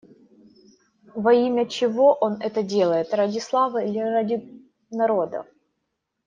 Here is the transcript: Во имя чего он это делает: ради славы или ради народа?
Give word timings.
Во 1.27 1.33
имя 1.39 1.65
чего 1.75 2.15
он 2.19 2.37
это 2.41 2.63
делает: 2.63 3.13
ради 3.13 3.37
славы 3.37 3.85
или 3.85 3.99
ради 3.99 4.41
народа? 4.89 5.45